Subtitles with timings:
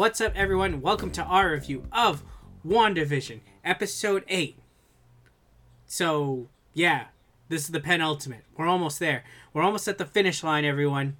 [0.00, 0.80] What's up, everyone?
[0.80, 2.22] Welcome to our review of
[2.66, 4.58] WandaVision, Episode 8.
[5.84, 7.08] So, yeah,
[7.50, 8.44] this is the penultimate.
[8.56, 9.24] We're almost there.
[9.52, 11.18] We're almost at the finish line, everyone.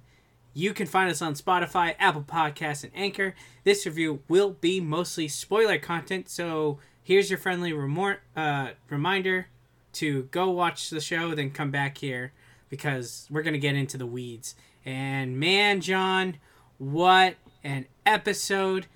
[0.55, 3.35] You can find us on Spotify, Apple Podcasts, and Anchor.
[3.65, 9.49] This review will be mostly spoiler content, so here's your friendly remor- uh, reminder
[9.93, 12.33] to go watch the show, then come back here
[12.67, 14.55] because we're going to get into the weeds.
[14.83, 16.37] And man, John,
[16.79, 18.87] what an episode!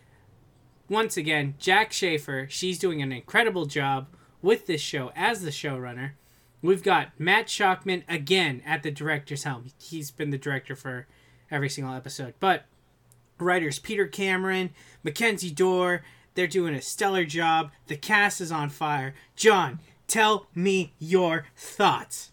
[0.88, 4.08] Once again, Jac Schaeffer, she's doing an incredible job
[4.42, 6.12] with this show as the showrunner.
[6.62, 9.66] We've got Matt Shakman again at the director's helm.
[9.80, 11.08] He's been the director for
[11.50, 12.34] every single episode.
[12.40, 12.66] But
[13.40, 14.72] writers Peter Cameron,
[15.04, 16.02] Mackenzie Dohr,
[16.36, 17.72] they're doing a stellar job.
[17.88, 19.16] The cast is on fire.
[19.36, 22.32] John, tell me your thoughts.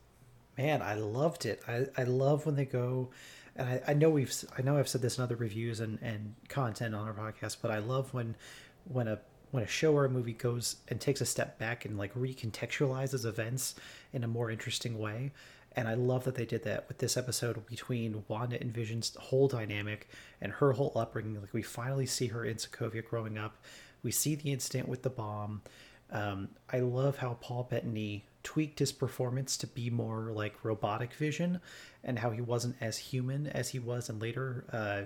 [0.59, 1.63] Man, I loved it.
[1.67, 3.11] I, I love when they go
[3.57, 6.35] and I, I know we've I know I've said this in other reviews and, and
[6.49, 8.37] content on our podcast, but I love when
[8.85, 9.19] when a
[9.51, 13.27] when a show or a movie goes and takes a step back and like recontextualizes
[13.27, 13.75] events
[14.13, 15.33] in a more interesting way.
[15.75, 19.49] And I love that they did that with this episode between Wanda and Vision's whole
[19.49, 20.09] dynamic
[20.41, 21.41] and her whole upbringing.
[21.41, 23.57] Like we finally see her in Sokovia growing up.
[24.03, 25.63] We see the incident with the bomb.
[26.11, 31.61] Um, I love how Paul Bettany tweaked his performance to be more like robotic vision
[32.03, 35.03] and how he wasn't as human as he was in later uh,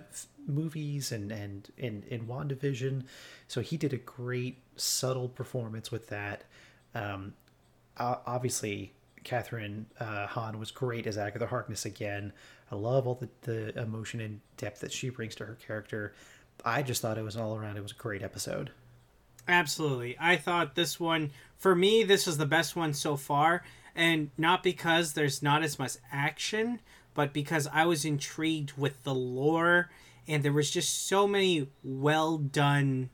[0.46, 3.04] movies and, and in, in WandaVision.
[3.48, 6.44] So he did a great, subtle performance with that.
[6.94, 7.34] Um,
[7.98, 8.92] obviously,
[9.24, 12.32] Kathryn uh, Hahn was great as Agatha Harkness again.
[12.70, 16.14] I love all the, the emotion and depth that she brings to her character.
[16.64, 18.70] I just thought it was all around, it was a great episode.
[19.48, 20.16] Absolutely.
[20.18, 23.62] I thought this one, for me, this was the best one so far.
[23.94, 26.80] And not because there's not as much action,
[27.14, 29.90] but because I was intrigued with the lore
[30.28, 33.10] and there was just so many well done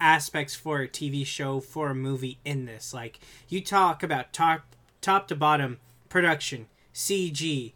[0.00, 2.92] aspects for a TV show, for a movie in this.
[2.92, 7.72] Like, you talk about top, top to bottom production, CG,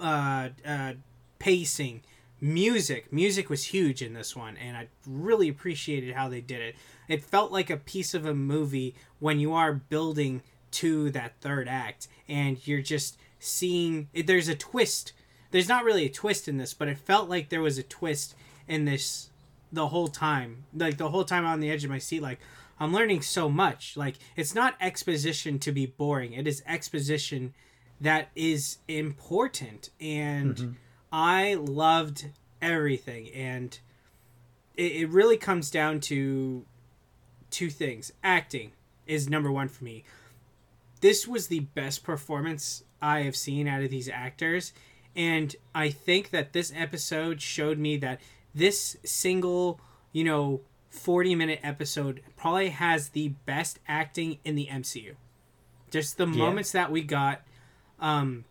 [0.00, 0.92] uh, uh,
[1.38, 2.02] pacing,
[2.40, 3.12] music.
[3.12, 6.76] Music was huge in this one, and I really appreciated how they did it.
[7.08, 10.42] It felt like a piece of a movie when you are building
[10.72, 14.08] to that third act, and you're just seeing.
[14.14, 15.12] There's a twist.
[15.50, 18.34] There's not really a twist in this, but it felt like there was a twist
[18.68, 19.30] in this
[19.72, 20.64] the whole time.
[20.74, 22.40] Like the whole time on the edge of my seat, like
[22.78, 23.96] I'm learning so much.
[23.96, 26.32] Like it's not exposition to be boring.
[26.32, 27.54] It is exposition
[28.00, 30.72] that is important and mm-hmm.
[31.12, 32.28] I loved
[32.60, 33.78] everything and
[34.76, 36.64] it, it really comes down to
[37.50, 38.12] two things.
[38.22, 38.72] Acting
[39.06, 40.04] is number one for me.
[41.00, 44.72] This was the best performance I have seen out of these actors.
[45.14, 48.20] And I think that this episode showed me that
[48.54, 49.80] this single,
[50.12, 55.14] you know, 40 minute episode probably has the best acting in the MCU.
[55.90, 56.36] Just the yeah.
[56.36, 57.42] moments that we got,
[58.00, 58.44] um,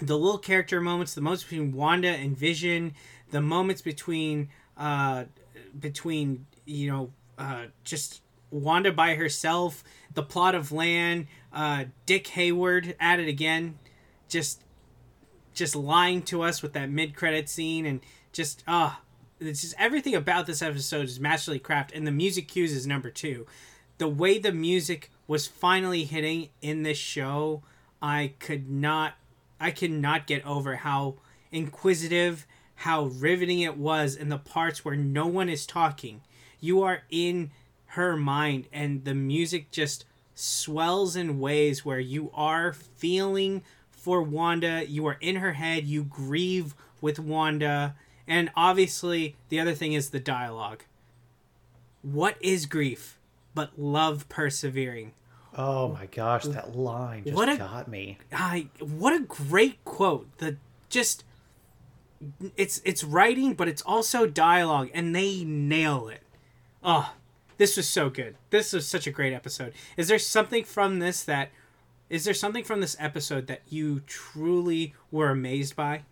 [0.00, 2.94] the little character moments, the moments between Wanda and Vision,
[3.30, 5.24] the moments between, uh,
[5.78, 9.84] between, you know, uh, just Wanda by herself,
[10.14, 13.78] the plot of Land, uh, Dick Hayward at it again,
[14.28, 14.62] just
[15.52, 18.00] just lying to us with that mid credit scene and
[18.32, 19.02] just ah, uh,
[19.40, 23.10] it's just everything about this episode is masterly crafted, and the music cues is number
[23.10, 23.46] two.
[23.98, 27.62] The way the music was finally hitting in this show,
[28.02, 29.14] I could not,
[29.60, 31.16] I cannot get over how
[31.52, 36.22] inquisitive, how riveting it was in the parts where no one is talking.
[36.60, 37.50] You are in
[37.88, 44.84] her mind and the music just swells in ways where you are feeling for Wanda,
[44.88, 47.94] you are in her head, you grieve with Wanda,
[48.26, 50.84] and obviously the other thing is the dialogue.
[52.00, 53.18] What is grief
[53.54, 55.12] but love persevering?
[55.56, 58.18] Oh my gosh, that line just what a, got me.
[58.32, 60.28] I what a great quote.
[60.38, 60.56] The
[60.88, 61.24] just
[62.56, 66.22] it's it's writing but it's also dialogue and they nail it.
[66.82, 67.14] Oh,
[67.58, 68.36] this was so good.
[68.50, 69.72] This was such a great episode.
[69.96, 71.50] Is there something from this that
[72.08, 76.02] is there something from this episode that you truly were amazed by?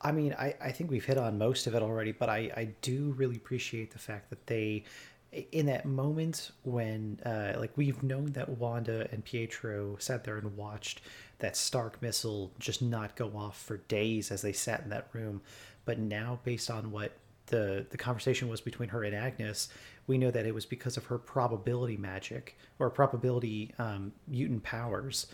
[0.00, 2.68] I mean, I, I think we've hit on most of it already, but I, I
[2.80, 4.84] do really appreciate the fact that they,
[5.32, 10.56] in that moment when, uh, like, we've known that Wanda and Pietro sat there and
[10.56, 11.00] watched
[11.38, 15.42] that Stark missile just not go off for days as they sat in that room.
[15.84, 17.12] But now, based on what
[17.46, 19.68] the the conversation was between her and Agnes,
[20.06, 25.26] we know that it was because of her probability magic or probability um, mutant powers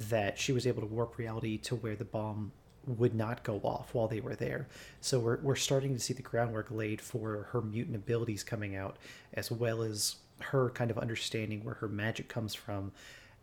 [0.00, 2.52] that she was able to warp reality to where the bomb
[2.88, 4.68] would not go off while they were there.
[5.00, 8.96] So we're we're starting to see the groundwork laid for her mutant abilities coming out,
[9.34, 12.92] as well as her kind of understanding where her magic comes from,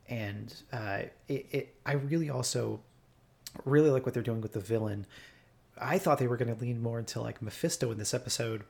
[0.09, 2.81] and uh, it, it I really also
[3.63, 5.05] really like what they're doing with the villain.
[5.77, 8.63] I thought they were going to lean more into like Mephisto in this episode.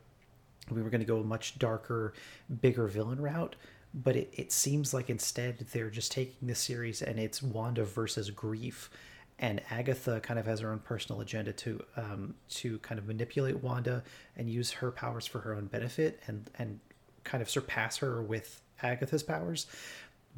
[0.69, 2.13] We were going to go a much darker,
[2.61, 3.55] bigger villain route,
[3.93, 8.31] but it, it seems like instead they're just taking this series and it's Wanda versus
[8.31, 8.89] grief.
[9.37, 13.61] And Agatha kind of has her own personal agenda to um, to kind of manipulate
[13.61, 14.03] Wanda
[14.37, 16.79] and use her powers for her own benefit and and
[17.25, 19.67] kind of surpass her with Agatha's powers.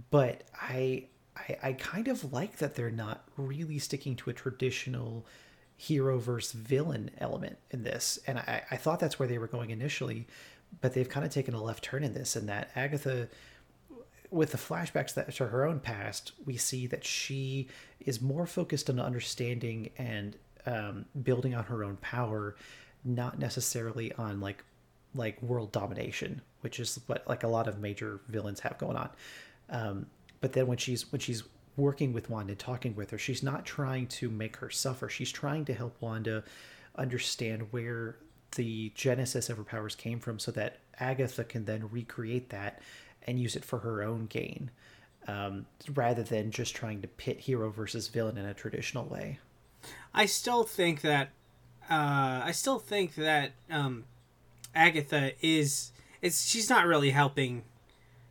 [0.09, 1.05] But I
[1.35, 5.25] I, I kind of like that they're not really sticking to a traditional
[5.75, 8.17] hero versus villain element in this.
[8.25, 10.27] And I, I thought that's where they were going initially,
[10.81, 13.29] but they've kind of taken a left turn in this, and that Agatha,
[14.29, 17.67] with the flashbacks that to her own past, we see that she
[17.99, 20.35] is more focused on understanding and
[20.65, 22.55] um, building on her own power,
[23.03, 24.63] not necessarily on like
[25.15, 29.09] like world domination, which is what like a lot of major villains have going on.
[29.69, 30.05] Um,
[30.41, 31.43] but then when she's when she's
[31.77, 35.07] working with Wanda, talking with her, she's not trying to make her suffer.
[35.09, 36.43] She's trying to help Wanda
[36.95, 38.17] understand where
[38.55, 42.81] the genesis of her powers came from, so that Agatha can then recreate that
[43.23, 44.71] and use it for her own gain,
[45.27, 49.39] um, rather than just trying to pit hero versus villain in a traditional way.
[50.13, 51.29] I still think that
[51.89, 54.05] uh, I still think that um,
[54.75, 55.91] Agatha is
[56.21, 57.63] it's she's not really helping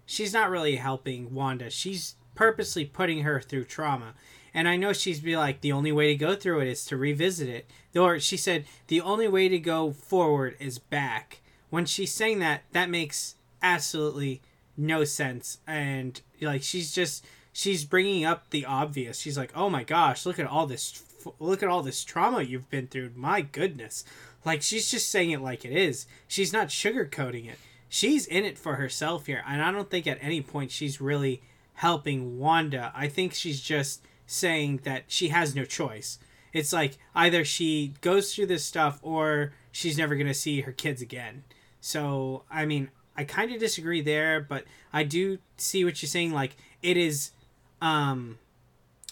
[0.07, 1.71] she's not really helping Wanda.
[1.71, 4.15] She's purposely putting her through trauma.
[4.55, 6.97] And I know she's be like, the only way to go through it is to
[6.97, 7.67] revisit it.
[7.95, 11.41] Or she said, the only way to go forward is back.
[11.69, 14.41] When she's saying that, that makes absolutely
[14.77, 15.59] no sense.
[15.67, 19.21] And like, she's just, she's bringing up the obvious.
[19.21, 21.03] She's like, oh my gosh, look at all this,
[21.39, 23.13] look at all this trauma you've been through.
[23.15, 24.05] My goodness.
[24.45, 26.07] Like, she's just saying it like it is.
[26.29, 27.59] She's not sugarcoating it
[27.89, 31.43] she's in it for herself here, and I don't think at any point she's really
[31.75, 32.93] helping Wanda.
[32.95, 36.19] I think she's just saying that she has no choice.
[36.53, 40.73] It's like either she goes through this stuff or she's never going to see her
[40.73, 41.45] kids again.
[41.81, 46.33] So, I mean, I kind of disagree there, but I do see what you're saying
[46.33, 47.33] like it is
[47.81, 48.39] um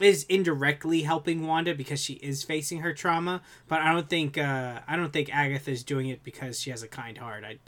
[0.00, 4.80] is indirectly helping Wanda because she is facing her trauma, but I don't think uh,
[4.88, 7.44] I don't think Agatha is doing it because she has a kind heart.
[7.44, 7.58] I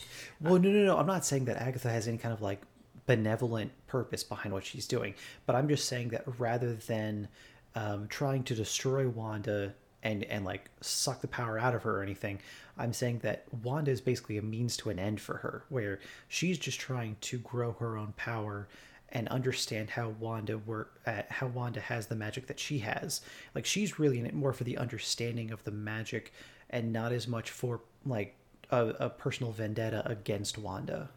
[0.40, 0.98] well, no, no, no.
[0.98, 2.62] I'm not saying that Agatha has any kind of like
[3.06, 5.14] benevolent purpose behind what she's doing,
[5.46, 7.28] but I'm just saying that rather than
[7.76, 9.74] um, trying to destroy Wanda
[10.06, 12.38] and and like suck the power out of her or anything,
[12.78, 15.98] I'm saying that Wanda is basically a means to an end for her, where
[16.28, 18.68] she's just trying to grow her own power
[19.10, 23.20] and understand how Wanda work uh, how Wanda has the magic that she has.
[23.54, 26.32] Like she's really in it more for the understanding of the magic
[26.70, 28.36] and not as much for like
[28.70, 31.08] a, a personal vendetta against Wanda.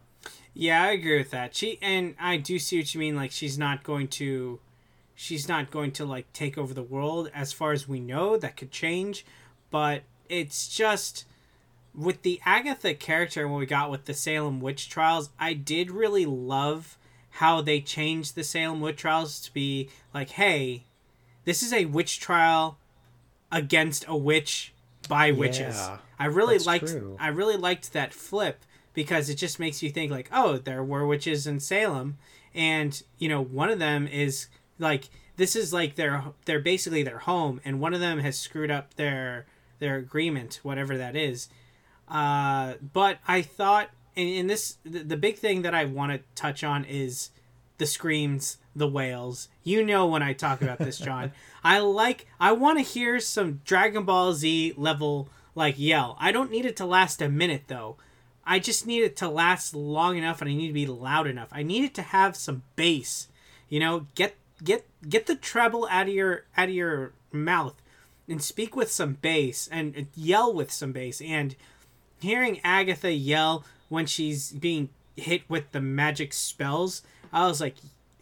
[0.52, 1.54] Yeah, I agree with that.
[1.54, 3.14] She and I do see what you mean.
[3.14, 4.58] Like she's not going to,
[5.20, 7.30] she's not going to like take over the world.
[7.34, 9.26] As far as we know, that could change,
[9.70, 11.26] but it's just
[11.94, 15.28] with the Agatha character and what we got with the Salem witch trials.
[15.38, 16.96] I did really love
[17.32, 20.84] how they changed the Salem witch trials to be like, hey,
[21.44, 22.78] this is a witch trial
[23.52, 24.72] against a witch
[25.06, 25.90] by yeah, witches.
[26.18, 27.18] I really liked true.
[27.20, 28.64] I really liked that flip
[28.94, 32.16] because it just makes you think like, oh, there were witches in Salem
[32.54, 34.46] and you know, one of them is
[34.80, 38.70] like this is like their they're basically their home and one of them has screwed
[38.70, 39.46] up their
[39.78, 41.48] their agreement, whatever that is.
[42.08, 46.20] Uh, but I thought and in this the, the big thing that I want to
[46.34, 47.30] touch on is
[47.78, 49.48] the screams, the wails.
[49.62, 51.32] You know when I talk about this, John.
[51.64, 56.16] I like I want to hear some Dragon Ball Z level like yell.
[56.20, 57.96] I don't need it to last a minute though.
[58.44, 61.48] I just need it to last long enough and I need to be loud enough.
[61.52, 63.28] I need it to have some bass.
[63.68, 67.80] You know, get get get the treble out of your out of your mouth
[68.28, 71.56] and speak with some bass and yell with some bass and
[72.20, 77.02] hearing Agatha yell when she's being hit with the magic spells,
[77.32, 77.76] I was like,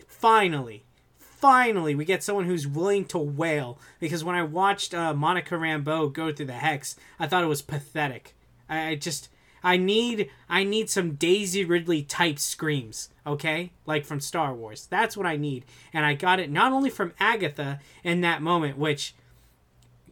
[0.06, 0.84] finally,
[1.18, 3.78] finally, we get someone who's willing to wail.
[4.00, 7.62] Because when I watched uh, Monica Rambeau go through the hex, I thought it was
[7.62, 8.34] pathetic.
[8.68, 9.28] I, I just.
[9.60, 13.70] I need I need some Daisy Ridley type screams, okay?
[13.86, 14.86] Like from Star Wars.
[14.90, 15.64] That's what I need.
[15.92, 19.14] And I got it not only from Agatha in that moment, which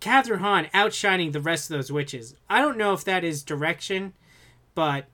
[0.00, 2.35] Kathryn Hahn outshining the rest of those witches.
[2.49, 4.12] I don't know if that is direction,
[4.75, 5.06] but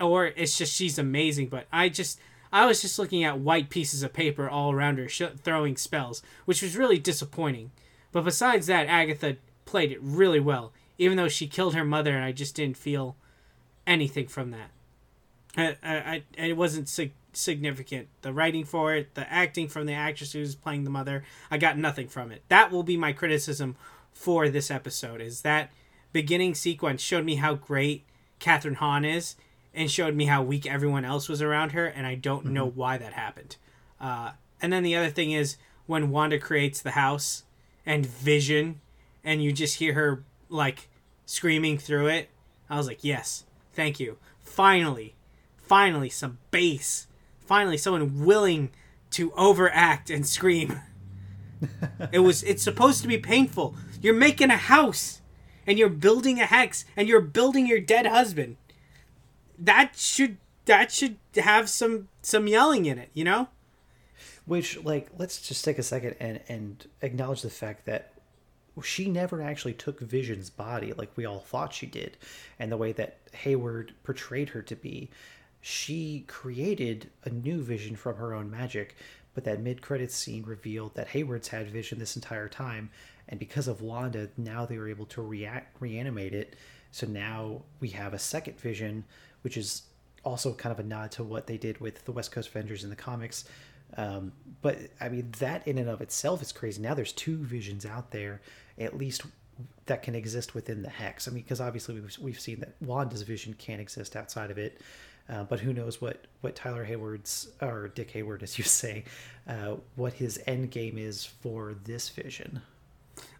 [0.00, 1.48] or it's just she's amazing.
[1.48, 2.20] But I just
[2.52, 6.22] I was just looking at white pieces of paper all around her sh- throwing spells,
[6.44, 7.70] which was really disappointing.
[8.12, 12.24] But besides that, Agatha played it really well, even though she killed her mother, and
[12.24, 13.16] I just didn't feel
[13.86, 14.70] anything from that.
[15.56, 16.88] I, I, I it wasn't
[17.36, 18.08] significant.
[18.22, 21.78] The writing for it, the acting from the actress who's playing the mother, I got
[21.78, 22.42] nothing from it.
[22.48, 23.76] That will be my criticism
[24.12, 25.20] for this episode.
[25.20, 25.70] Is that
[26.12, 28.04] beginning sequence showed me how great
[28.40, 29.36] Kathryn Hahn is,
[29.74, 32.54] and showed me how weak everyone else was around her, and I don't mm-hmm.
[32.54, 33.56] know why that happened.
[34.00, 37.44] Uh, and then the other thing is when Wanda creates the house
[37.84, 38.80] and Vision,
[39.22, 40.88] and you just hear her like
[41.26, 42.30] screaming through it.
[42.70, 44.16] I was like, yes, thank you.
[44.40, 45.14] Finally,
[45.58, 47.05] finally, some bass.
[47.46, 48.70] Finally, someone willing
[49.10, 50.80] to overact and scream.
[52.12, 52.42] it was.
[52.42, 53.74] It's supposed to be painful.
[54.02, 55.22] You're making a house,
[55.66, 58.56] and you're building a hex, and you're building your dead husband.
[59.58, 60.36] That should
[60.66, 63.48] that should have some some yelling in it, you know.
[64.44, 68.12] Which, like, let's just take a second and and acknowledge the fact that
[68.82, 72.16] she never actually took Vision's body like we all thought she did,
[72.58, 75.10] and the way that Hayward portrayed her to be.
[75.68, 78.94] She created a new Vision from her own magic,
[79.34, 82.88] but that mid-credits scene revealed that Hayward's had Vision this entire time,
[83.28, 86.54] and because of Wanda, now they were able to react reanimate it.
[86.92, 89.02] So now we have a second Vision,
[89.42, 89.82] which is
[90.22, 92.90] also kind of a nod to what they did with the West Coast Avengers in
[92.90, 93.44] the comics,
[93.96, 94.30] um,
[94.62, 96.80] but I mean, that in and of itself is crazy.
[96.80, 98.40] Now there's two visions out there,
[98.78, 99.22] at least
[99.86, 101.26] that can exist within the hex.
[101.26, 104.80] I mean, because obviously we've, we've seen that Wanda's vision can't exist outside of it.
[105.28, 109.04] Uh, but who knows what, what Tyler Hayward's, or Dick Hayward, as you say,
[109.48, 112.62] uh, what his end game is for this vision.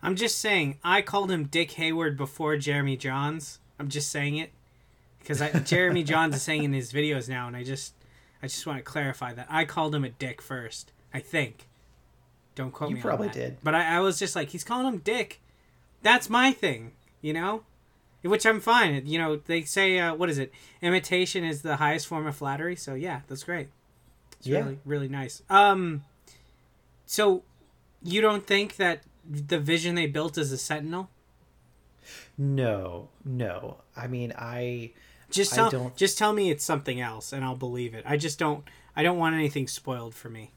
[0.02, 3.58] I'm just saying, I called him Dick Hayward before Jeremy Jahns.
[3.78, 4.50] I'm just saying it.
[5.18, 7.94] Because Jeremy Jahns is saying in his videos now, and I just
[8.42, 10.92] I just want to clarify that I called him a dick first.
[11.12, 11.66] I think.
[12.54, 13.00] Don't quote you me.
[13.00, 13.58] You probably did.
[13.62, 15.40] But I, I was just like, he's calling him dick.
[16.02, 17.64] That's my thing, you know.
[18.26, 19.06] Which I'm fine.
[19.06, 20.52] You know, they say, uh, what is it?
[20.83, 22.76] Imitation is the highest form of flattery.
[22.76, 23.68] So yeah, that's great.
[24.38, 24.59] It's yeah.
[24.59, 25.42] really, really nice.
[25.49, 26.04] Um,
[27.06, 27.42] so
[28.02, 31.11] you don't think that the vision they built is a sentinel?
[32.38, 33.78] No, no.
[33.97, 34.92] I mean, I
[35.30, 38.04] just tell, just tell me it's something else, and I'll believe it.
[38.06, 38.64] I just don't.
[38.95, 40.52] I don't want anything spoiled for me.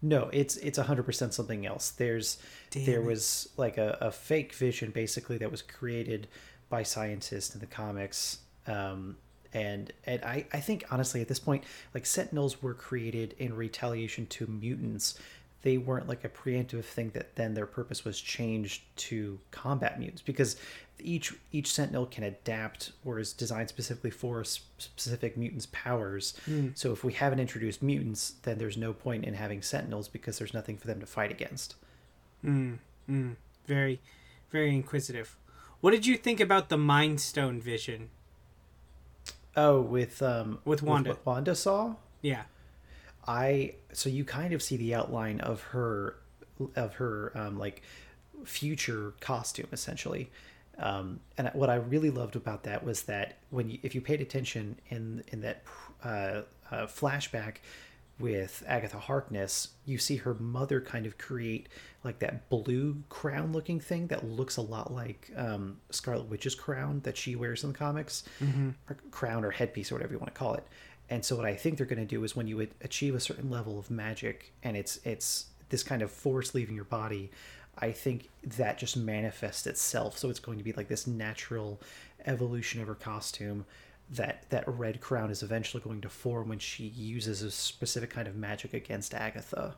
[0.00, 1.90] No, it's it's hundred percent something else.
[1.90, 2.38] There's
[2.70, 3.06] Damn there it.
[3.06, 6.26] was like a, a fake vision basically that was created
[6.72, 8.38] by scientists in the comics.
[8.66, 9.16] Um,
[9.52, 14.24] and and I, I think honestly at this point like sentinels were created in retaliation
[14.28, 15.18] to mutants
[15.60, 20.22] they weren't like a preemptive thing that then their purpose was changed to combat mutants
[20.22, 20.56] because
[21.00, 26.72] each each sentinel can adapt or is designed specifically for specific mutants powers mm.
[26.74, 30.54] so if we haven't introduced mutants then there's no point in having sentinels because there's
[30.54, 31.74] nothing for them to fight against
[32.42, 32.78] mm.
[33.10, 33.36] Mm.
[33.66, 34.00] very
[34.50, 35.36] very inquisitive
[35.82, 38.08] what did you think about the mind stone vision?
[39.54, 41.10] Oh with um with wanda.
[41.10, 41.96] with wanda saw?
[42.22, 42.44] Yeah.
[43.26, 46.16] I so you kind of see the outline of her
[46.76, 47.82] of her um, like
[48.44, 50.30] future costume essentially.
[50.78, 54.20] Um, and what I really loved about that was that when you, if you paid
[54.20, 55.64] attention in in that
[56.04, 57.56] uh, uh, flashback
[58.22, 61.68] with Agatha Harkness, you see her mother kind of create
[62.04, 67.00] like that blue crown looking thing that looks a lot like um, Scarlet Witch's crown
[67.04, 68.70] that she wears in the comics, mm-hmm.
[68.88, 70.64] or crown or headpiece or whatever you want to call it.
[71.10, 73.50] And so what I think they're going to do is when you achieve a certain
[73.50, 77.30] level of magic and it's it's this kind of force leaving your body,
[77.78, 80.16] I think that just manifests itself.
[80.16, 81.80] So it's going to be like this natural
[82.24, 83.66] evolution of her costume
[84.10, 88.28] that that red crown is eventually going to form when she uses a specific kind
[88.28, 89.76] of magic against Agatha.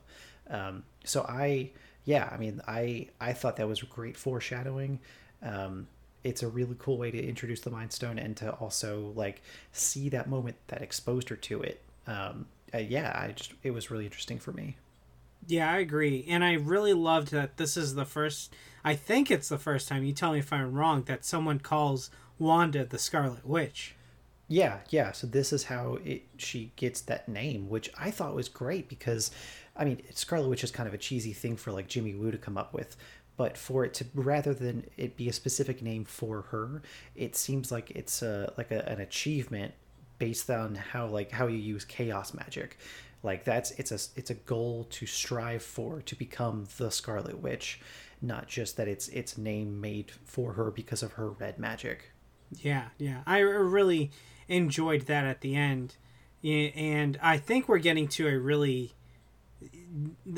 [0.50, 1.70] Um, so I,
[2.04, 5.00] yeah, I mean, I I thought that was great foreshadowing.
[5.42, 5.86] Um,
[6.24, 10.08] it's a really cool way to introduce the Mind Stone and to also like see
[10.08, 11.82] that moment that exposed her to it.
[12.06, 14.76] Um, uh, yeah, I just it was really interesting for me.
[15.46, 18.52] Yeah, I agree, and I really loved that this is the first.
[18.82, 20.02] I think it's the first time.
[20.02, 21.02] You tell me if I'm wrong.
[21.04, 23.94] That someone calls Wanda the Scarlet Witch.
[24.54, 25.10] Yeah, yeah.
[25.10, 29.32] So this is how it she gets that name, which I thought was great because,
[29.76, 32.38] I mean, Scarlet Witch is kind of a cheesy thing for like Jimmy Woo to
[32.38, 32.96] come up with,
[33.36, 36.82] but for it to rather than it be a specific name for her
[37.14, 39.74] it seems like it's a like a, an achievement
[40.18, 42.78] based on how like how you use chaos magic
[43.22, 47.80] like that's it's a it's a goal to strive for to become the scarlet witch
[48.22, 52.12] not just that it's it's name made for her because of her red magic
[52.60, 54.12] yeah yeah i really
[54.48, 55.96] enjoyed that at the end
[56.42, 58.92] and i think we're getting to a really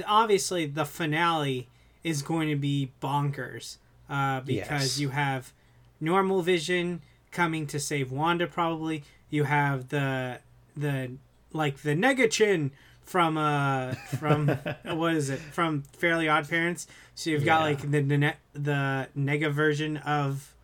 [0.06, 1.68] obviously the finale
[2.04, 3.78] is going to be bonkers.
[4.08, 4.98] uh, because Yes.
[5.00, 5.52] you have
[6.00, 7.00] normal Vision
[7.32, 8.46] coming to save Wanda.
[8.46, 10.38] Probably you have the
[10.76, 11.10] the
[11.52, 12.70] like the Nega-Chin
[13.02, 14.48] from uh from
[14.84, 16.86] what is it from Fairly Odd Parents.
[17.14, 17.64] So you've got Yeah.
[17.64, 20.54] like the the, ne- the nega version of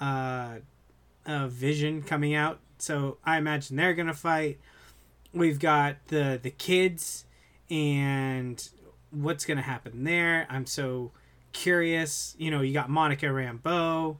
[0.00, 0.56] uh
[1.26, 2.60] of Vision coming out.
[2.78, 4.58] So I imagine they're gonna fight.
[5.32, 7.24] We've got the the kids
[7.70, 8.66] and
[9.10, 10.46] what's gonna happen there.
[10.48, 11.12] I'm so
[11.52, 12.34] curious.
[12.38, 14.16] You know, you got Monica Rambeau.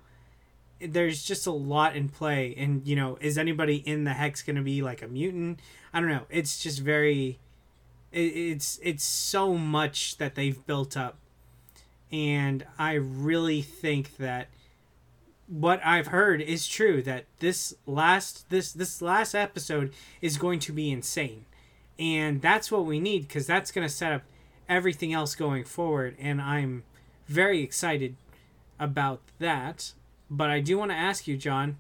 [0.81, 4.63] There's just a lot in play, and you know, is anybody in the hex gonna
[4.63, 5.61] be like a mutant?
[5.93, 6.27] I don't know.
[6.31, 7.39] It's just very.
[8.13, 11.17] It, it's it's so much that they've built up,
[12.13, 14.49] and I really think that
[15.49, 20.73] what I've heard is true that this last this this last episode is going to
[20.73, 21.47] be insane.
[21.99, 24.23] And that's what we need cuz that's going to set up
[24.69, 26.85] everything else going forward and I'm
[27.27, 28.17] very excited
[28.79, 29.93] about that.
[30.31, 31.79] But I do want to ask you, John,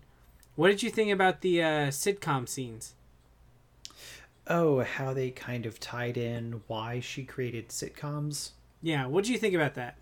[0.56, 2.94] what did you think about the uh, sitcom scenes?
[4.46, 8.52] Oh, how they kind of tied in why she created sitcoms.
[8.82, 9.96] Yeah, what did you think about that?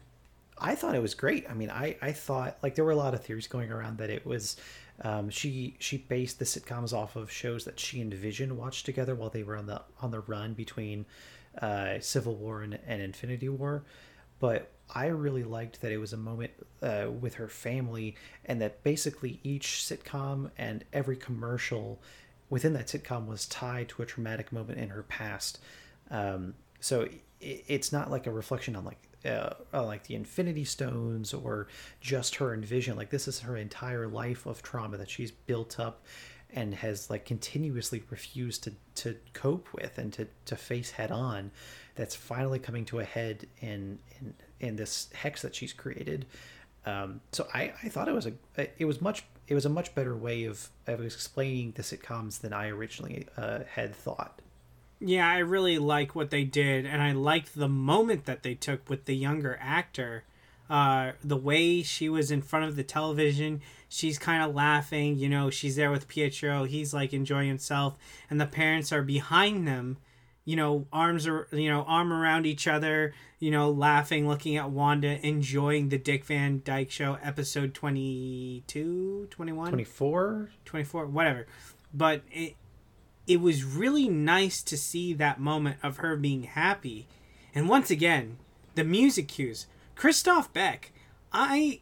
[0.58, 1.48] I thought it was great.
[1.50, 4.10] I mean, I, I thought like there were a lot of theories going around that
[4.10, 4.56] it was
[5.02, 9.14] um, she she based the sitcoms off of shows that she and Vision watched together
[9.14, 11.04] while they were on the on the run between
[11.60, 13.84] uh, Civil War and, and Infinity War.
[14.38, 18.82] But I really liked that it was a moment uh, with her family, and that
[18.82, 22.00] basically each sitcom and every commercial
[22.48, 25.58] within that sitcom was tied to a traumatic moment in her past.
[26.10, 27.02] Um, so
[27.40, 31.68] it, it's not like a reflection on like uh, like the Infinity Stones or
[32.00, 32.96] just her and Vision.
[32.96, 36.04] Like this is her entire life of trauma that she's built up
[36.50, 41.50] and has like continuously refused to to cope with and to to face head on.
[41.94, 46.26] That's finally coming to a head in in in this hex that she's created.
[46.84, 48.32] Um, so I, I thought it was a
[48.78, 52.52] it was much it was a much better way of of explaining the sitcoms than
[52.52, 54.40] I originally uh, had thought.
[55.00, 58.88] Yeah, I really like what they did, and I liked the moment that they took
[58.88, 60.24] with the younger actor.
[60.68, 65.18] Uh, the way she was in front of the television, she's kind of laughing.
[65.18, 66.64] You know, she's there with Pietro.
[66.64, 67.96] He's like enjoying himself,
[68.30, 69.98] and the parents are behind them.
[70.44, 73.12] You know, arms are you know arm around each other.
[73.38, 79.68] You know, laughing, looking at Wanda, enjoying the Dick Van Dyke Show episode 22, 21?
[79.68, 81.46] 24 24 whatever
[81.96, 82.54] but it
[83.26, 87.06] it was really nice to see that moment of her being happy.
[87.54, 88.38] And once again
[88.74, 89.66] the music cues.
[89.94, 90.92] Christophe Beck
[91.32, 91.80] i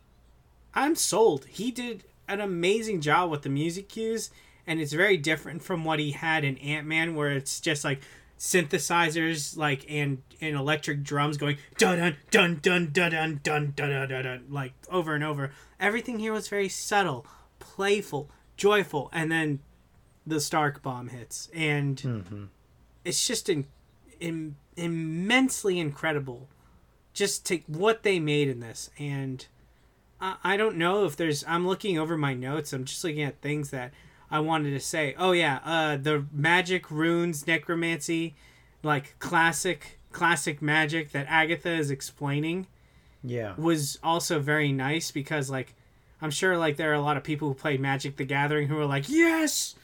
[0.74, 1.44] i'm sold.
[1.46, 4.30] He did an amazing job with the music cues
[4.66, 8.00] and it's very different from what he had in ant-man where it's just like
[8.38, 11.98] synthesizers like and and electric drums going dun
[12.30, 15.50] dun dun dun dun dun dun dun dun dun like over and over.
[15.78, 17.26] Everything here was very subtle
[17.58, 19.58] playful joyful and then
[20.26, 22.48] the stark bomb hits and
[23.04, 23.66] it's just in,
[24.20, 26.48] in, immensely incredible
[27.12, 29.46] just to what they made in this and
[30.20, 33.40] I, I don't know if there's i'm looking over my notes i'm just looking at
[33.40, 33.92] things that
[34.30, 35.14] i wanted to say.
[35.18, 38.34] Oh yeah uh the magic runes necromancy
[38.82, 42.66] like classic classic magic that agatha is explaining
[43.24, 43.54] yeah.
[43.56, 45.74] was also very nice because like
[46.20, 48.78] I'm sure like there are a lot of people who played Magic the Gathering who
[48.78, 49.74] are like, "Yes,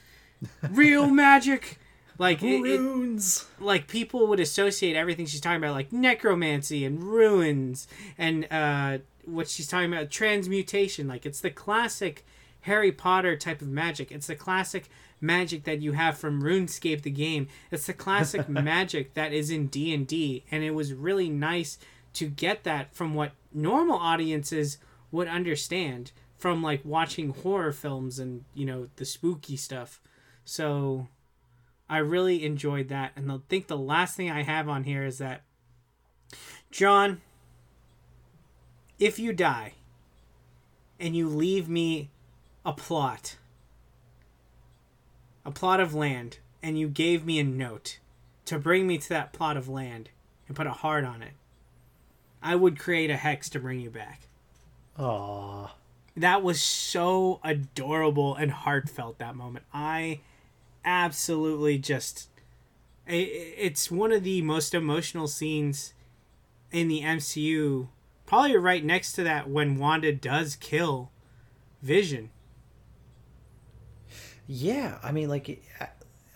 [0.70, 1.78] real magic."
[2.18, 7.02] Like it, it, runes like people would associate everything she's talking about like necromancy and
[7.02, 12.26] ruins and uh what she's talking about transmutation like it's the classic
[12.62, 14.12] Harry Potter type of magic.
[14.12, 14.88] It's the classic
[15.20, 17.48] magic that you have from RuneScape the game.
[17.70, 21.78] It's the classic magic that is in D&D and it was really nice
[22.14, 24.78] to get that from what normal audiences
[25.10, 30.00] would understand from like watching horror films and, you know, the spooky stuff.
[30.44, 31.08] So
[31.88, 33.12] I really enjoyed that.
[33.16, 35.42] And I think the last thing I have on here is that
[36.70, 37.20] John,
[38.98, 39.74] if you die
[40.98, 42.10] and you leave me
[42.64, 43.36] a plot,
[45.44, 47.98] a plot of land, and you gave me a note
[48.44, 50.10] to bring me to that plot of land
[50.46, 51.32] and put a heart on it,
[52.42, 54.28] I would create a hex to bring you back.
[54.98, 55.70] Aww.
[56.16, 59.64] That was so adorable and heartfelt that moment.
[59.72, 60.20] I
[60.84, 62.28] absolutely just
[63.06, 65.94] it's one of the most emotional scenes
[66.70, 67.88] in the MCU.
[68.24, 71.10] Probably right next to that when Wanda does kill
[71.82, 72.30] Vision.
[74.46, 75.60] Yeah, I mean, like,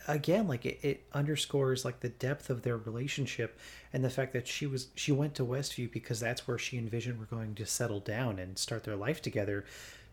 [0.07, 3.59] again like it, it underscores like the depth of their relationship
[3.93, 6.91] and the fact that she was she went to westview because that's where she and
[6.91, 9.65] Vision were going to settle down and start their life together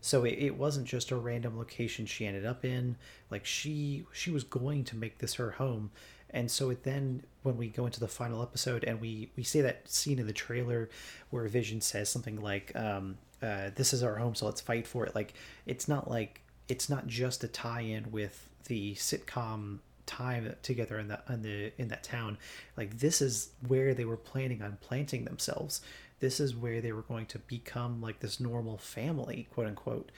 [0.02, 2.96] so it, it wasn't just a random location she ended up in.
[3.30, 5.92] Like she she was going to make this her home.
[6.30, 9.60] And so it then when we go into the final episode and we we see
[9.60, 10.90] that scene in the trailer
[11.30, 15.06] where vision says something like um uh, this is our home so let's fight for
[15.06, 15.14] it.
[15.14, 15.34] Like
[15.66, 21.24] it's not like it's not just a tie-in with the sitcom time together in that
[21.28, 22.38] in the in that town.
[22.76, 25.80] Like this is where they were planning on planting themselves
[26.22, 30.12] this is where they were going to become like this normal family quote unquote.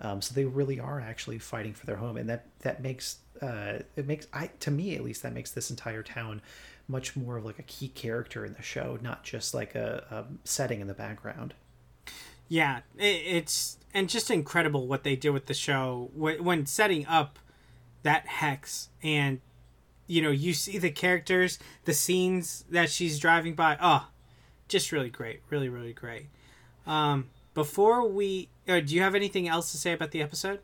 [0.00, 3.80] Um, so they really are actually fighting for their home and that that makes uh,
[3.96, 6.40] it makes i to me at least that makes this entire town
[6.86, 10.48] much more of like a key character in the show not just like a, a
[10.48, 11.54] setting in the background.
[12.48, 16.10] Yeah it's and just incredible what they did with the show.
[16.14, 17.40] When, when setting up
[18.04, 19.40] that hex and
[20.06, 24.06] you know you see the characters the scenes that she's driving by oh
[24.68, 26.26] just really great really really great.
[26.86, 30.60] Um before we uh, do you have anything else to say about the episode?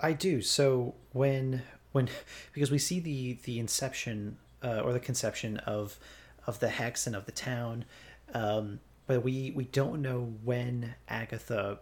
[0.00, 0.40] I do.
[0.40, 2.08] So when when
[2.52, 5.98] because we see the the inception uh, or the conception of
[6.46, 7.84] of the hex and of the town
[8.32, 11.78] um but we we don't know when agatha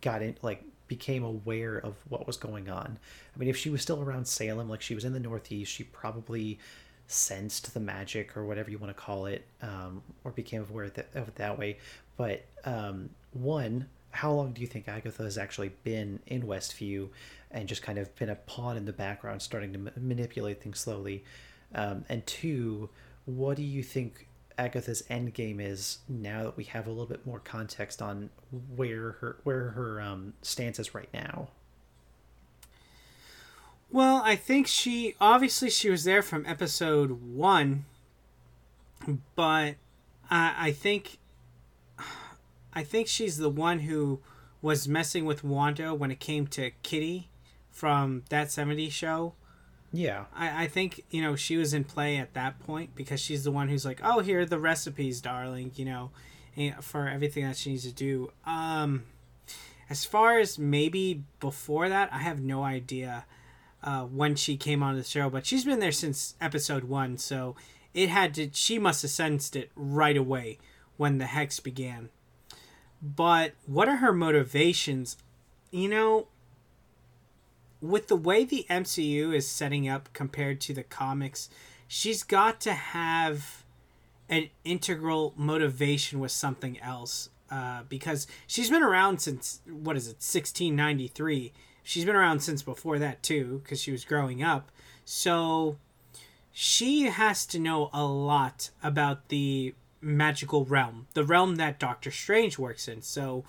[0.00, 2.98] got in like became aware of what was going on.
[3.34, 5.84] I mean, if she was still around Salem, like she was in the Northeast, she
[5.84, 6.58] probably
[7.10, 10.98] sensed the magic or whatever you want to call it, um, or became aware of,
[11.14, 11.78] of it that way.
[12.16, 17.08] But um, one, how long do you think Agatha has actually been in Westview
[17.50, 20.80] and just kind of been a pawn in the background, starting to ma- manipulate things
[20.80, 21.24] slowly?
[21.74, 22.90] Um, and two,
[23.24, 24.26] what do you think
[24.60, 28.28] Agatha's end game is now that we have a little bit more context on
[28.76, 31.48] where her where her um, stance is right now.
[33.92, 37.86] Well, I think she obviously she was there from episode one,
[39.34, 39.74] but
[40.30, 41.18] I, I think
[42.72, 44.20] I think she's the one who
[44.62, 47.28] was messing with Wanda when it came to Kitty
[47.70, 49.34] from that 70s show
[49.92, 50.26] yeah.
[50.34, 53.50] I, I think, you know, she was in play at that point because she's the
[53.50, 56.10] one who's like, oh, here are the recipes, darling, you know,
[56.80, 58.32] for everything that she needs to do.
[58.46, 59.04] Um,
[59.88, 63.24] as far as maybe before that, I have no idea
[63.82, 67.56] uh, when she came on the show, but she's been there since episode one, so
[67.94, 70.58] it had to, she must have sensed it right away
[70.96, 72.10] when the hex began.
[73.02, 75.16] But what are her motivations?
[75.70, 76.26] You know,
[77.80, 81.48] with the way the MCU is setting up compared to the comics,
[81.88, 83.64] she's got to have
[84.28, 90.20] an integral motivation with something else uh, because she's been around since what is it
[90.20, 91.52] 1693
[91.90, 94.70] she's been around since before that too because she was growing up.
[95.04, 95.76] So
[96.52, 102.58] she has to know a lot about the magical realm the realm that doctor strange
[102.60, 103.02] works in.
[103.02, 103.44] So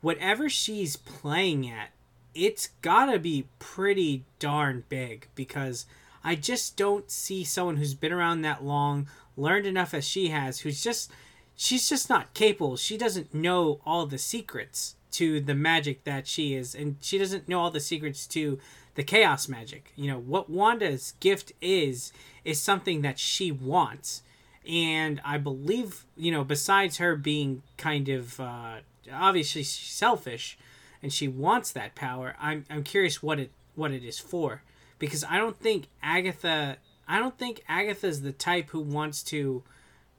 [0.00, 1.90] whatever she's playing at
[2.34, 5.86] it's gotta be pretty darn big because
[6.24, 10.60] I just don't see someone who's been around that long, learned enough as she has,
[10.60, 11.12] who's just
[11.56, 12.76] she's just not capable.
[12.76, 17.48] She doesn't know all the secrets to the magic that she is, and she doesn't
[17.48, 18.58] know all the secrets to
[18.94, 19.92] the chaos magic.
[19.96, 22.12] You know, what Wanda's gift is
[22.44, 24.22] is something that she wants.
[24.68, 28.76] And I believe, you know, besides her being kind of uh,
[29.12, 30.58] obviously selfish,
[31.02, 32.34] and she wants that power.
[32.40, 34.62] I'm I'm curious what it what it is for
[34.98, 39.62] because I don't think Agatha I don't think Agatha's the type who wants to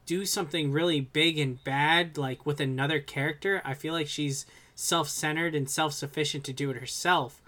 [0.06, 3.62] do something really big and bad like with another character.
[3.66, 7.42] I feel like she's self-centered and self-sufficient to do it herself.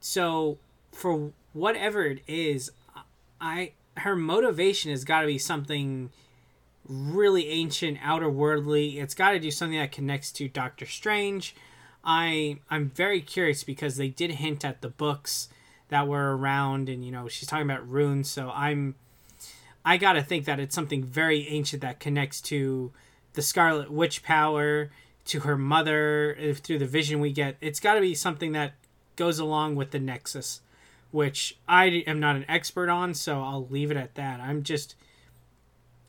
[0.00, 0.58] So
[0.90, 2.70] for whatever it is,
[3.40, 6.10] I her motivation has got to be something
[6.88, 8.98] really ancient, outer worldly.
[8.98, 11.54] It's got to do something that connects to Doctor Strange
[12.04, 15.48] I I'm very curious because they did hint at the books
[15.88, 18.28] that were around, and you know she's talking about runes.
[18.28, 18.94] So I'm
[19.84, 22.92] I gotta think that it's something very ancient that connects to
[23.34, 24.90] the Scarlet Witch power,
[25.24, 27.56] to her mother through the vision we get.
[27.60, 28.74] It's got to be something that
[29.16, 30.60] goes along with the Nexus,
[31.10, 34.40] which I am not an expert on, so I'll leave it at that.
[34.40, 34.94] I'm just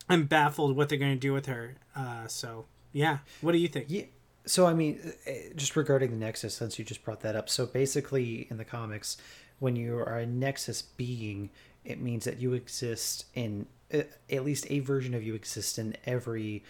[0.10, 1.76] I'm baffled what they're to do with her.
[1.96, 3.86] Uh, so yeah, what do you think?
[3.90, 4.04] Yeah,
[4.46, 7.66] so I mean, eh, just regarding the Nexus, since you just brought that up, so
[7.66, 9.18] basically in the comics,
[9.60, 11.50] when you are a Nexus being,
[11.86, 15.96] it means that you exist in eh, at least a version of you exists in
[16.06, 16.64] every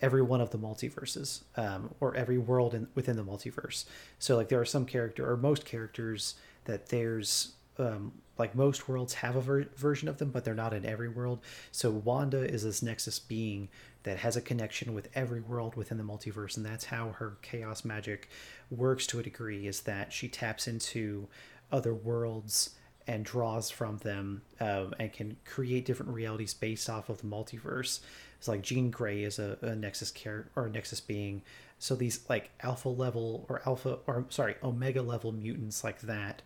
[0.00, 3.84] every one of the multiverses um, or every world in, within the multiverse
[4.18, 9.14] so like there are some character or most characters that there's um, like most worlds
[9.14, 11.40] have a ver- version of them, but they're not in every world.
[11.72, 13.68] So Wanda is this Nexus being
[14.02, 17.84] that has a connection with every world within the multiverse, and that's how her chaos
[17.84, 18.28] magic
[18.70, 19.66] works to a degree.
[19.66, 21.28] Is that she taps into
[21.70, 22.70] other worlds
[23.10, 27.98] and draws from them um, and can create different realities based off of the multiverse.
[28.38, 31.42] It's like Jean Grey is a, a Nexus character or a Nexus being.
[31.80, 36.42] So these like alpha level or alpha or sorry omega level mutants like that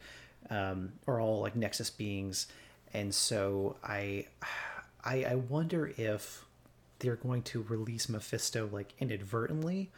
[0.48, 2.46] um, are all like Nexus beings,
[2.94, 4.26] and so I,
[5.04, 6.46] I I wonder if
[7.00, 9.90] they're going to release Mephisto like inadvertently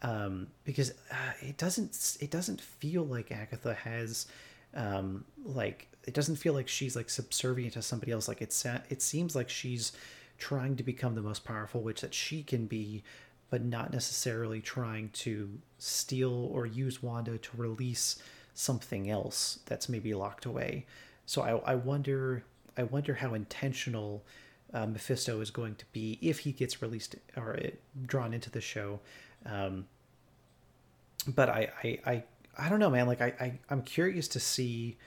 [0.00, 4.26] um, because uh, it doesn't it doesn't feel like Agatha has
[4.74, 8.28] um, like it doesn't feel like she's like subservient to somebody else.
[8.28, 9.92] Like it's it seems like she's
[10.38, 13.02] trying to become the most powerful witch that she can be,
[13.50, 18.22] but not necessarily trying to steal or use Wanda to release
[18.54, 20.86] something else that's maybe locked away.
[21.26, 22.44] So I, I wonder
[22.76, 24.24] I wonder how intentional
[24.72, 27.70] uh, Mephisto is going to be if he gets released or uh,
[28.06, 29.00] drawn into the show.
[29.44, 29.86] Um,
[31.26, 32.22] but I, I, I
[32.58, 33.06] I don't know, man.
[33.06, 34.98] Like I, I I'm curious to see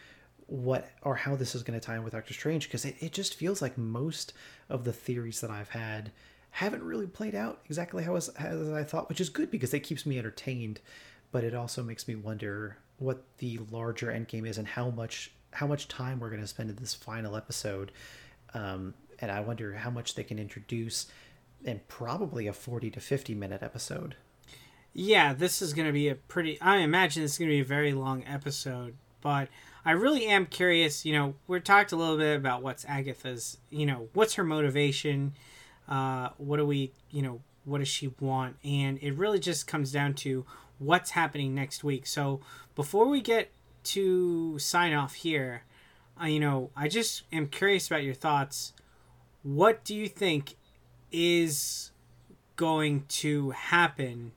[0.48, 3.12] what or how this is going to tie in with Doctor Strange because it, it
[3.14, 4.34] just feels like most
[4.70, 6.12] of the theories that I've had
[6.52, 9.82] haven't really played out exactly how as, as I thought, which is good because it
[9.82, 10.80] keeps me entertained.
[11.32, 15.68] But it also makes me wonder what the larger endgame is and how much how
[15.68, 17.92] much time we're going to spend in this final episode.
[18.54, 21.08] Um, and I wonder how much they can introduce
[21.64, 24.16] in probably a 40 to 50 minute episode
[24.94, 26.60] yeah, this is going to be a pretty.
[26.62, 29.48] I imagine it's going to be a very long episode, but
[29.86, 31.06] I really am curious.
[31.06, 33.58] You know, we're talked a little bit about what's Agatha's.
[33.70, 35.34] You know, what's her motivation?
[35.88, 36.92] Uh, what do we?
[37.10, 38.58] You know, what does she want?
[38.64, 40.46] And it really just comes down to
[40.78, 42.06] what's happening next week.
[42.06, 42.42] So
[42.76, 43.52] before we get
[43.84, 45.64] to sign off here,
[46.22, 48.74] uh, you know, I just am curious about your thoughts.
[49.44, 50.56] What do you think
[51.12, 51.92] is
[52.56, 54.34] going to happen?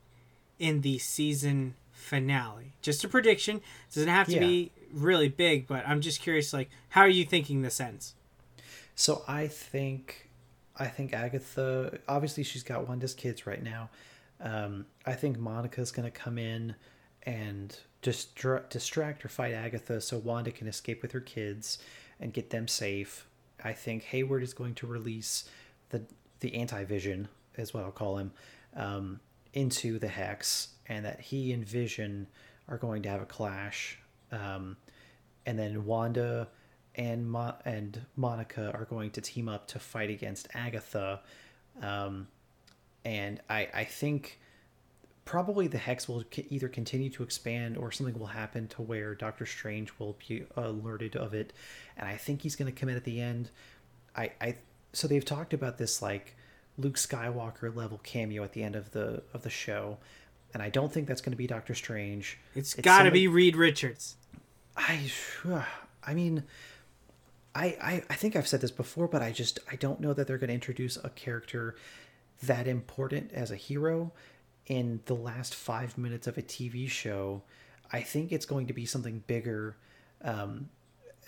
[0.58, 2.74] In the season finale.
[2.82, 3.56] Just a prediction.
[3.56, 4.40] It doesn't have to yeah.
[4.40, 8.14] be really big, but I'm just curious like how are you thinking this ends?
[8.94, 10.30] So I think
[10.76, 13.90] I think Agatha obviously she's got Wanda's kids right now.
[14.40, 16.74] Um, I think Monica's going to come in
[17.22, 21.78] and distra- distract or fight Agatha so Wanda can escape with her kids
[22.20, 23.26] and get them safe.
[23.62, 25.48] I think Hayward is going to release
[25.90, 26.02] the
[26.40, 28.32] the anti-vision is what I'll call him.
[28.76, 29.20] Um,
[29.54, 32.26] into the hex and that he and Vision
[32.68, 33.98] are going to have a clash.
[34.30, 34.76] Um,
[35.46, 36.48] and then Wanda
[36.94, 41.20] and Mo- and Monica are going to team up to fight against Agatha.
[41.82, 42.28] Um,
[43.04, 44.40] and I I think
[45.24, 49.46] probably the hex will either continue to expand or something will happen to where Doctor
[49.46, 51.52] Strange will be alerted of it.
[51.96, 53.50] And I think he's going to come in at the end.
[54.16, 54.56] I I
[54.92, 56.36] so they've talked about this like
[56.76, 59.98] Luke Skywalker level cameo at the end of the of the show,
[60.52, 62.38] and I don't think that's going to be Doctor Strange.
[62.54, 64.16] it's, it's got to be Reed Richards.
[64.76, 65.10] I,
[66.06, 66.44] I mean,
[67.54, 70.26] I, I I think I've said this before, but I just I don't know that
[70.26, 71.76] they're going to introduce a character
[72.42, 74.12] that important as a hero
[74.66, 77.42] in the last five minutes of a TV show.
[77.92, 79.76] I think it's going to be something bigger,
[80.22, 80.68] um,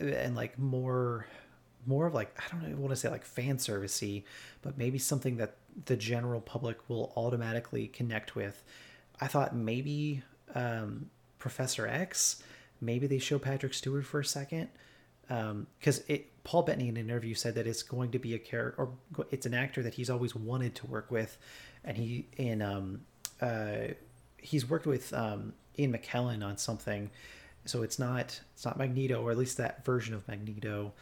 [0.01, 1.27] and like more
[1.87, 4.25] more of like I don't know, want to say like fan servicey,
[4.63, 8.63] but maybe something that the general public will automatically connect with.
[9.21, 10.23] I thought maybe
[10.55, 12.43] um, Professor X,
[12.81, 14.69] maybe they show Patrick Stewart for a second,
[15.29, 18.75] because um, Paul Bettany in an interview said that it's going to be a character
[18.79, 18.91] or
[19.31, 21.37] it's an actor that he's always wanted to work with,
[21.85, 23.03] and he in um,
[23.41, 23.89] uh,
[24.39, 27.11] he's worked with um, Ian McKellen on something,
[27.65, 30.93] so it's not it's not Magneto or at least that version of Magneto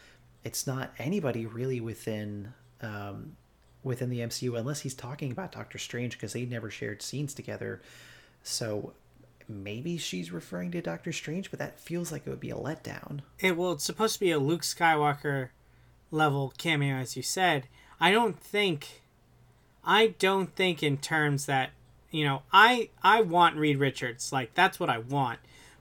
[0.45, 3.35] it's not anybody really within um,
[3.83, 7.81] within the MCU unless he's talking about Doctor Strange because they never shared scenes together.
[8.43, 8.93] So
[9.47, 13.21] maybe she's referring to Doctor Strange, but that feels like it would be a letdown.
[13.39, 15.49] It well, it's supposed to be a Luke Skywalker
[16.11, 17.67] level cameo, as you said.
[17.99, 19.01] I don't think,
[19.83, 21.71] I don't think in terms that
[22.11, 25.39] you know, I I want Reed Richards, like that's what I want,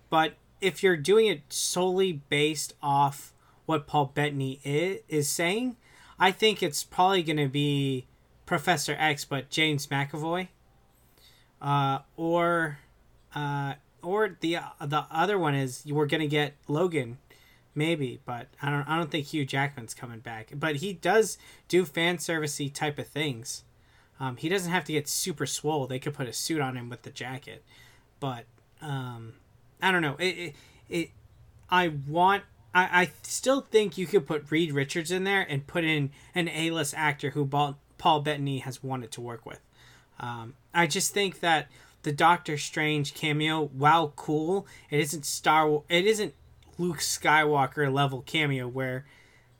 [0.08, 3.33] but if you're doing it solely based off
[3.66, 5.76] what Paul Bettany is, is saying,
[6.18, 8.06] I think it's probably going to be
[8.46, 10.48] Professor X, but James McAvoy,
[11.60, 12.78] uh, or
[13.34, 17.18] uh, or the the other one is we're going to get Logan,
[17.74, 20.52] maybe, but I don't I don't think Hugh Jackman's coming back.
[20.54, 23.64] But he does do fan servicey type of things.
[24.20, 25.86] Um, he doesn't have to get super swole.
[25.86, 27.64] They could put a suit on him with the jacket,
[28.20, 28.44] but
[28.80, 29.34] um,
[29.82, 30.16] I don't know.
[30.18, 30.54] It, it,
[30.88, 31.10] it
[31.70, 35.84] I want I, I still think you could put Reed Richards in there and put
[35.84, 39.60] in an A-list actor who Paul, Paul Bettany has wanted to work with.
[40.18, 41.68] Um, I just think that
[42.02, 45.82] the Doctor Strange cameo, while cool, it isn't Star.
[45.88, 46.34] It isn't
[46.78, 49.06] Luke Skywalker level cameo where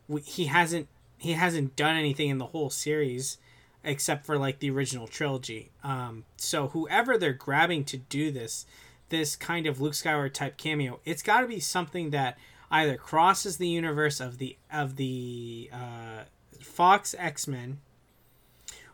[0.08, 3.38] we, he hasn't he hasn't done anything in the whole series
[3.82, 5.70] except for like the original trilogy.
[5.82, 8.66] Um, so whoever they're grabbing to do this,
[9.08, 12.38] this kind of Luke Skywalker type cameo, it's got to be something that
[12.74, 16.24] either crosses the universe of the of the uh,
[16.60, 17.78] Fox X Men,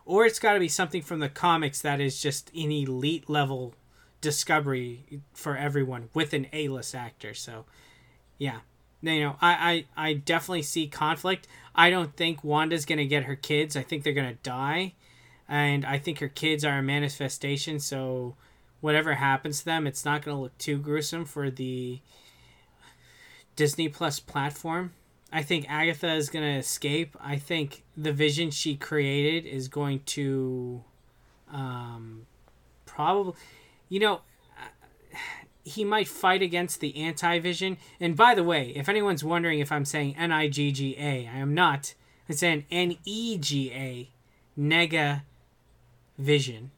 [0.05, 3.73] or it's got to be something from the comics that is just an elite level
[4.21, 7.33] discovery for everyone with an A list actor.
[7.33, 7.65] So,
[8.37, 8.59] yeah,
[9.01, 11.47] you know, I, I I definitely see conflict.
[11.73, 13.75] I don't think Wanda's gonna get her kids.
[13.75, 14.93] I think they're gonna die,
[15.49, 17.79] and I think her kids are a manifestation.
[17.79, 18.35] So,
[18.79, 21.99] whatever happens to them, it's not gonna look too gruesome for the
[23.55, 24.93] Disney Plus platform.
[25.31, 27.15] I think Agatha is going to escape.
[27.21, 30.83] I think the vision she created is going to
[31.51, 32.25] um,
[32.85, 33.33] probably,
[33.87, 34.21] you know,
[35.63, 37.77] he might fight against the anti vision.
[37.99, 41.29] And by the way, if anyone's wondering if I'm saying N I G G A,
[41.33, 41.93] I am not.
[42.27, 44.09] I'm saying N E G A,
[44.59, 45.21] nega
[46.17, 46.71] vision.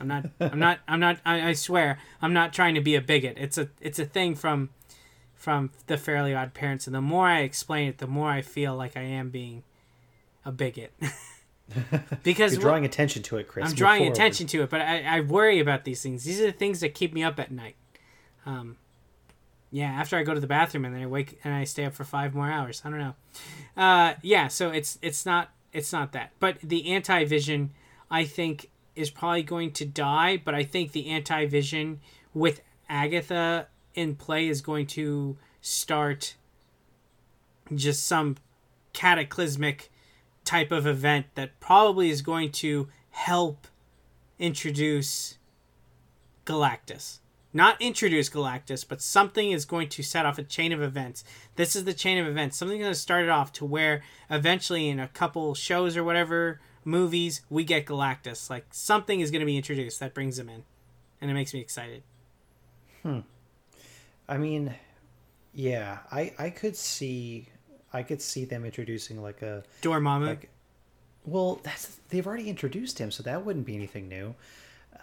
[0.00, 0.26] I'm not.
[0.40, 0.78] I'm not.
[0.88, 1.18] I'm not.
[1.24, 3.36] I, I swear, I'm not trying to be a bigot.
[3.38, 3.68] It's a.
[3.80, 4.70] It's a thing from
[5.40, 8.76] from the Fairly Odd Parents, and the more I explain it, the more I feel
[8.76, 9.62] like I am being
[10.44, 10.92] a bigot.
[12.22, 13.70] because you're drawing attention to it, Chris.
[13.70, 14.12] I'm drawing forward.
[14.12, 16.24] attention to it, but I, I worry about these things.
[16.24, 17.76] These are the things that keep me up at night.
[18.44, 18.76] Um,
[19.70, 21.94] yeah, after I go to the bathroom and then I wake and I stay up
[21.94, 22.82] for five more hours.
[22.84, 23.14] I don't know.
[23.78, 27.70] Uh, yeah, so it's it's not it's not that, but the anti vision
[28.10, 30.36] I think is probably going to die.
[30.36, 32.00] But I think the anti vision
[32.34, 36.36] with Agatha in play is going to start
[37.74, 38.36] just some
[38.92, 39.90] cataclysmic
[40.44, 43.66] type of event that probably is going to help
[44.38, 45.38] introduce
[46.44, 47.18] Galactus.
[47.52, 51.24] Not introduce Galactus, but something is going to set off a chain of events.
[51.56, 52.56] This is the chain of events.
[52.56, 56.60] Something's going to start it off to where eventually, in a couple shows or whatever,
[56.84, 58.48] movies, we get Galactus.
[58.48, 60.62] Like, something is going to be introduced that brings him in.
[61.20, 62.02] And it makes me excited.
[63.02, 63.20] Hmm.
[64.30, 64.72] I mean,
[65.52, 67.48] yeah, I I could see
[67.92, 70.26] I could see them introducing like a Dormammu.
[70.28, 70.48] Like,
[71.24, 74.34] well, that's they've already introduced him, so that wouldn't be anything new.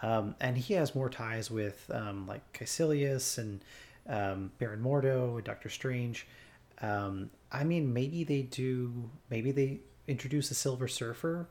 [0.01, 3.61] Um, and he has more ties with um, like Kaecilius and
[4.07, 6.25] um, Baron Mordo and Doctor Strange.
[6.81, 9.09] Um, I mean, maybe they do.
[9.29, 11.49] Maybe they introduce a Silver Surfer,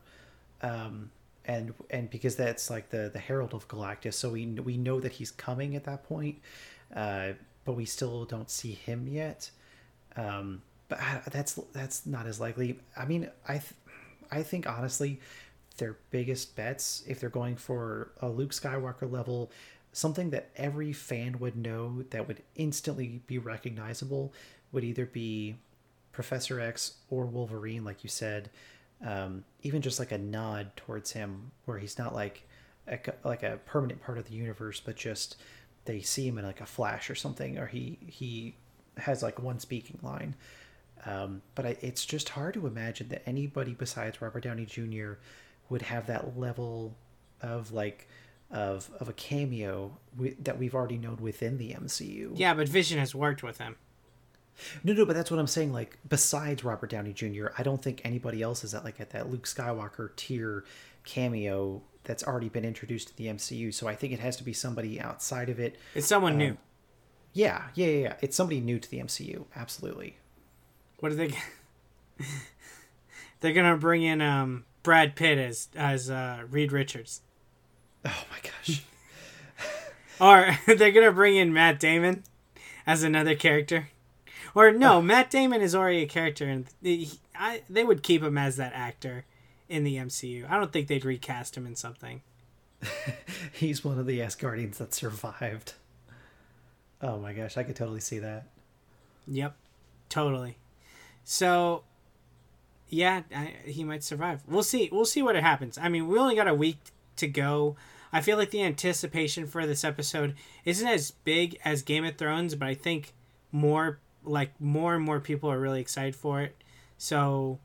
[0.63, 1.11] um,
[1.45, 5.11] and and because that's like the the Herald of Galactus, so we we know that
[5.11, 6.39] he's coming at that point.
[6.95, 7.33] Uh,
[7.67, 9.51] but we still don't see him yet.
[10.15, 10.99] Um, but
[11.29, 12.79] that's that's not as likely.
[12.95, 13.73] I mean, I th-
[14.31, 15.19] I think honestly,
[15.75, 19.51] their biggest bets, if they're going for a Luke Skywalker level,
[19.91, 24.33] something that every fan would know that would instantly be recognizable,
[24.71, 25.57] would either be
[26.13, 28.49] Professor X or Wolverine, like you said.
[29.05, 32.47] Um, even just like a nod towards him, where he's not like
[32.87, 35.35] a, like a permanent part of the universe, but just
[35.87, 38.55] they see him in like a flash or something, or he he
[38.97, 40.35] has like one speaking line.
[41.05, 45.13] Um, but I, it's just hard to imagine that anybody besides Robert Downey Jr.
[45.69, 46.95] would have that level
[47.41, 48.07] of like
[48.51, 49.97] of of a cameo
[50.39, 52.33] that we've already known within the MCU.
[52.35, 53.75] Yeah, but Vision has worked with him.
[54.83, 55.71] No, no, but that's what I'm saying.
[55.71, 59.29] Like, besides Robert Downey Jr., I don't think anybody else is at like at that
[59.29, 60.63] Luke Skywalker tier
[61.03, 63.71] cameo that's already been introduced to the MCU.
[63.73, 65.75] So I think it has to be somebody outside of it.
[65.93, 66.57] It's someone um, new.
[67.33, 68.13] Yeah, yeah, yeah, yeah.
[68.21, 69.45] It's somebody new to the MCU.
[69.55, 70.17] Absolutely.
[70.99, 71.35] What are they?
[73.41, 77.21] They're gonna bring in um, Brad Pitt as as uh, Reed Richards.
[78.03, 78.81] Oh my gosh.
[80.19, 82.23] or they're gonna bring in Matt Damon
[82.87, 83.89] as another character.
[84.55, 85.01] Or no, oh.
[85.01, 88.73] Matt Damon is already a character, and he, I, they would keep him as that
[88.73, 89.25] actor
[89.69, 90.49] in the MCU.
[90.49, 92.21] I don't think they'd recast him in something.
[93.51, 95.73] He's one of the Asgardians that survived.
[97.01, 98.47] Oh my gosh, I could totally see that.
[99.27, 99.55] Yep,
[100.09, 100.57] totally.
[101.23, 101.83] So,
[102.89, 104.41] yeah, I, he might survive.
[104.47, 104.89] We'll see.
[104.91, 105.77] We'll see what happens.
[105.77, 106.79] I mean, we only got a week
[107.17, 107.75] to go.
[108.13, 112.55] I feel like the anticipation for this episode isn't as big as Game of Thrones,
[112.55, 113.13] but I think
[113.51, 116.55] more like more and more people are really excited for it.
[116.97, 117.59] So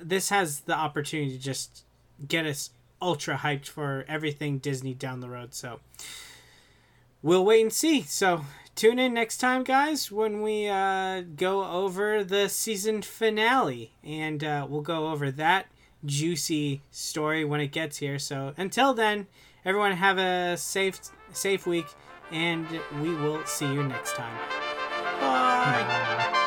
[0.00, 1.84] this has the opportunity to just
[2.26, 2.70] get us
[3.00, 5.54] ultra hyped for everything Disney down the road.
[5.54, 5.80] So
[7.22, 8.02] we'll wait and see.
[8.02, 14.42] So tune in next time, guys, when we uh, go over the season finale, and
[14.44, 15.66] uh, we'll go over that
[16.04, 18.18] juicy story when it gets here.
[18.18, 19.26] So until then,
[19.64, 21.00] everyone have a safe
[21.32, 21.86] safe week,
[22.30, 22.66] and
[23.00, 24.36] we will see you next time.
[25.20, 25.84] Bye.
[26.30, 26.39] Bye.